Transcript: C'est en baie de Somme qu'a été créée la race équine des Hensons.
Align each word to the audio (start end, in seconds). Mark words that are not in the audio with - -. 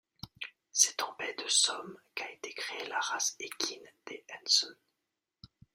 C'est 0.71 0.99
en 1.03 1.13
baie 1.19 1.35
de 1.35 1.47
Somme 1.47 1.95
qu'a 2.15 2.27
été 2.31 2.51
créée 2.53 2.87
la 2.87 2.97
race 2.99 3.35
équine 3.37 3.85
des 4.07 4.25
Hensons. 4.41 4.73